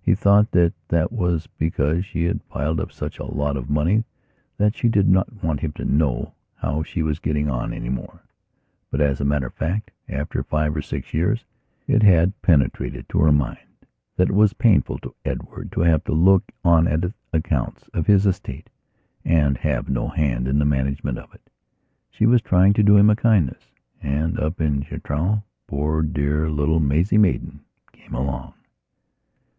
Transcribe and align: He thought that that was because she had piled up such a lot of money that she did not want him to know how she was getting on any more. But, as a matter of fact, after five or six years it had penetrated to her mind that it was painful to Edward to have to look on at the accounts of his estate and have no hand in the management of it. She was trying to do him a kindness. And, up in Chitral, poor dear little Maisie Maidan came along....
He 0.00 0.14
thought 0.14 0.52
that 0.52 0.72
that 0.88 1.12
was 1.12 1.48
because 1.58 2.06
she 2.06 2.24
had 2.24 2.48
piled 2.48 2.80
up 2.80 2.90
such 2.90 3.18
a 3.18 3.26
lot 3.26 3.58
of 3.58 3.68
money 3.68 4.04
that 4.56 4.74
she 4.74 4.88
did 4.88 5.06
not 5.06 5.44
want 5.44 5.60
him 5.60 5.72
to 5.72 5.84
know 5.84 6.32
how 6.54 6.82
she 6.82 7.02
was 7.02 7.18
getting 7.18 7.50
on 7.50 7.74
any 7.74 7.90
more. 7.90 8.22
But, 8.90 9.02
as 9.02 9.20
a 9.20 9.24
matter 9.26 9.48
of 9.48 9.52
fact, 9.52 9.90
after 10.08 10.42
five 10.42 10.74
or 10.74 10.80
six 10.80 11.12
years 11.12 11.44
it 11.86 12.02
had 12.02 12.40
penetrated 12.40 13.06
to 13.10 13.18
her 13.18 13.30
mind 13.32 13.60
that 14.16 14.30
it 14.30 14.34
was 14.34 14.54
painful 14.54 14.96
to 15.00 15.14
Edward 15.26 15.70
to 15.72 15.82
have 15.82 16.02
to 16.04 16.12
look 16.14 16.50
on 16.64 16.88
at 16.88 17.02
the 17.02 17.12
accounts 17.34 17.86
of 17.92 18.06
his 18.06 18.24
estate 18.24 18.70
and 19.26 19.58
have 19.58 19.90
no 19.90 20.08
hand 20.08 20.48
in 20.48 20.58
the 20.58 20.64
management 20.64 21.18
of 21.18 21.34
it. 21.34 21.50
She 22.10 22.24
was 22.24 22.40
trying 22.40 22.72
to 22.72 22.82
do 22.82 22.96
him 22.96 23.10
a 23.10 23.14
kindness. 23.14 23.70
And, 24.02 24.40
up 24.40 24.58
in 24.58 24.84
Chitral, 24.84 25.42
poor 25.66 26.00
dear 26.00 26.48
little 26.48 26.80
Maisie 26.80 27.18
Maidan 27.18 27.60
came 27.92 28.14
along.... 28.14 28.54